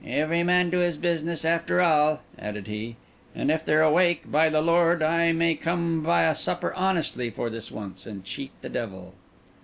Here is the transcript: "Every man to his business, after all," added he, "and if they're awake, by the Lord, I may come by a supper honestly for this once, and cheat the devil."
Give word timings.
"Every 0.07 0.41
man 0.41 0.71
to 0.71 0.79
his 0.79 0.97
business, 0.97 1.45
after 1.45 1.79
all," 1.79 2.21
added 2.39 2.65
he, 2.65 2.95
"and 3.35 3.51
if 3.51 3.63
they're 3.63 3.83
awake, 3.83 4.31
by 4.31 4.49
the 4.49 4.59
Lord, 4.59 5.03
I 5.03 5.31
may 5.31 5.53
come 5.53 6.01
by 6.01 6.23
a 6.23 6.33
supper 6.33 6.73
honestly 6.73 7.29
for 7.29 7.51
this 7.51 7.69
once, 7.71 8.07
and 8.07 8.23
cheat 8.25 8.49
the 8.61 8.69
devil." 8.69 9.13